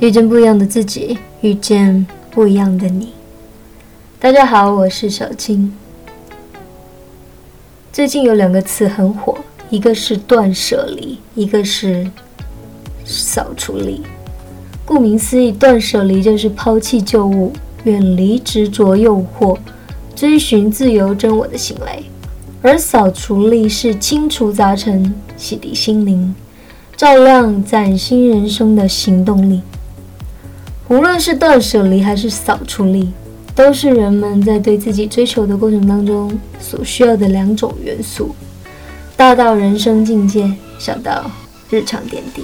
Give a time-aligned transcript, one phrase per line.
[0.00, 3.08] 遇见不一样的自己，遇见不一样的你。
[4.20, 5.74] 大家好，我是小青。
[7.92, 9.36] 最近有两个词很火，
[9.70, 12.08] 一个是断舍离，一个是
[13.04, 14.02] 扫除力。
[14.84, 17.52] 顾名思义，断舍离就是抛弃旧物，
[17.82, 19.58] 远离执着诱惑，
[20.14, 22.04] 追寻自由真我的行为；
[22.62, 26.32] 而扫除力是清除杂尘，洗涤心灵，
[26.96, 29.60] 照亮崭新人生的行动力。
[30.88, 33.12] 无论是断舍离还是扫除力，
[33.54, 38.34] 都是人们在对自己追求的过程当中所需要的两种元素，
[39.14, 41.30] 大到人生境界，小到
[41.68, 42.42] 日常点滴。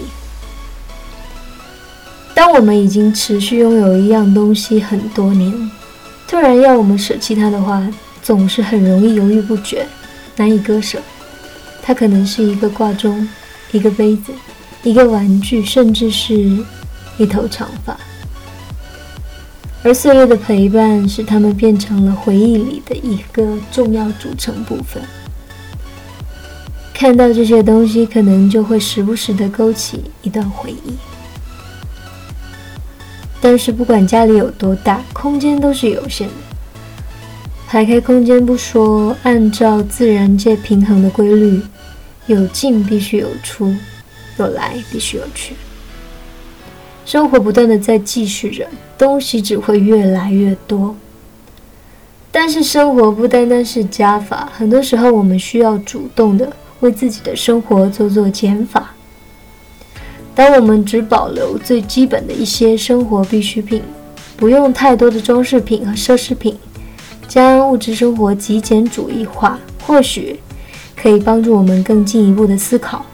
[2.34, 5.70] 当我们已经持续拥有一样东西很多年，
[6.28, 7.88] 突然要我们舍弃它的话，
[8.22, 9.86] 总是很容易犹豫不决，
[10.36, 11.00] 难以割舍。
[11.80, 13.26] 它可能是一个挂钟，
[13.72, 14.32] 一个杯子，
[14.82, 16.34] 一个玩具，甚至是
[17.16, 17.96] 一头长发。
[19.86, 25.02] 而岁月的陪伴，使他们变成了回忆里的一个重要组成部分。
[26.94, 30.94] 看到这些东西，可能就会时不时的勾起一段回忆。
[33.42, 36.34] 但是不管家里有多大，空间都是有限的。
[37.66, 41.60] 排开空间不说，按照自然界平衡的规律，
[42.26, 43.74] 有进必须有出，
[44.38, 45.54] 有来必须有去。
[47.04, 48.66] 生活不断的在继续着，
[48.96, 50.96] 东西只会越来越多。
[52.32, 58.92] 但是生活不单单是加法，很多时候我们需要主动的为自己的生活做做减法。
[60.34, 63.80] 当我们只保留最基本的一些生活必需品，
[64.36, 66.56] 不用太多的装饰品和奢侈品，
[67.28, 70.40] 将物质生活极简主义化，或许
[70.96, 73.06] 可以帮助我们更进一步的思考，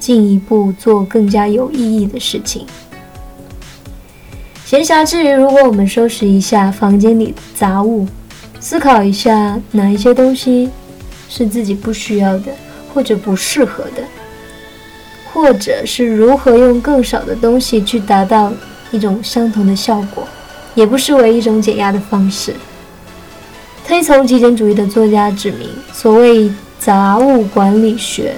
[0.00, 2.66] 进一步做更加有意义的事情。
[4.66, 8.04] 闲暇之余，如果我们收拾一下房间里的杂物，
[8.58, 10.68] 思考一下哪一些东西
[11.28, 12.46] 是自己不需要的，
[12.92, 14.02] 或者不适合的，
[15.32, 18.52] 或者是如何用更少的东西去达到
[18.90, 20.26] 一种相同的效果，
[20.74, 22.52] 也不失为一种减压的方式。
[23.86, 26.50] 推崇极简主义的作家指明，所谓
[26.80, 28.34] 杂物管理学，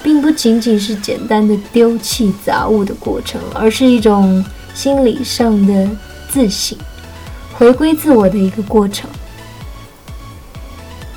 [0.00, 4.44] 并不仅仅是简单的丢弃杂物的过程，而是一种。
[4.74, 5.88] 心理上的
[6.28, 6.76] 自省、
[7.52, 9.08] 回归自我的一个过程，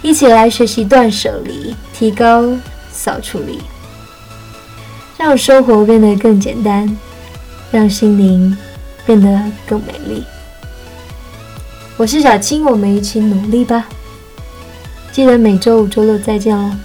[0.01, 2.43] 一起来学习断舍离，提高
[2.91, 3.61] 扫除力，
[5.17, 6.97] 让生活变得更简单，
[7.71, 8.57] 让心灵
[9.05, 10.23] 变得更美丽。
[11.95, 13.87] 我是小青，我们一起努力吧！
[15.11, 16.75] 记得每周五、周六再见哦，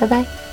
[0.00, 0.43] 拜拜。